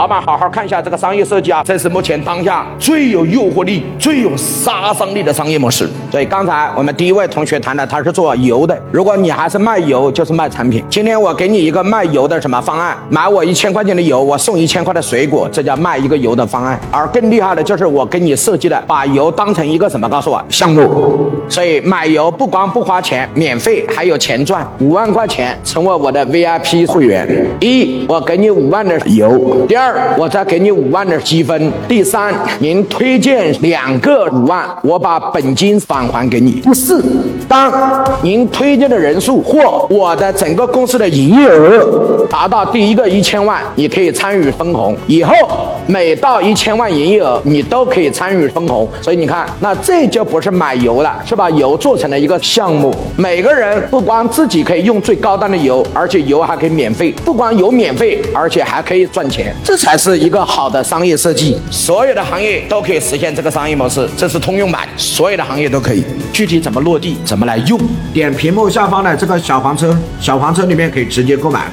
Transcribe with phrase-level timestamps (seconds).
[0.00, 5.86] 老板，好好看一下这个商业设计啊，这是目前当下最有诱惑力、最有杀伤力的商业模式。
[6.10, 8.74] 所以刚才我们第一位同学谈的，他是做油的。
[8.90, 10.82] 如果你还是卖油，就是卖产品。
[10.88, 12.96] 今天我给你一个卖油的什么方案？
[13.10, 16.80] 买我一千块钱的油，我送一千块的水果，这叫卖一个油的方案。
[16.90, 20.08] 而更厉害的就是我给你设计的，把油当成一个什么？
[20.08, 21.30] 告诉我项目。
[21.46, 24.66] 所以买油不光不花钱，免费还有钱赚。
[24.78, 27.46] 五万块钱成为我的 VIP 会员。
[27.60, 29.66] 一，我给你五万的油。
[29.68, 29.89] 第二。
[30.16, 31.72] 我再给你五万的积分。
[31.88, 36.60] 第三，您推荐两个五万，我把本金返还给你。
[36.60, 37.04] 第四，
[37.48, 37.72] 当
[38.22, 44.96] 您推荐的人数或我的整个公司的营业额达到第一个一千万，你可以参与分红。
[45.06, 45.34] 以后
[45.90, 48.88] 每到一千万营业额，你都可以参与分红。
[49.02, 52.94] 所以你看，那这就不是买油了，是把油做成了一个项目。
[53.16, 57.10] 每个人不光自己可以用最高端的油，而且油还可以免费。
[57.24, 59.52] 不光油免费，而且还可以赚钱。
[59.64, 66.04] 这才是一个好的商业设计，所有的行业都可以实现这个商业模式，这是通用版，所有的行业都可以。
[66.32, 67.76] 具体怎么落地，怎么来用？
[68.14, 71.70] 点屏幕下方的这个小黄车，小黄车里面可以直接购买。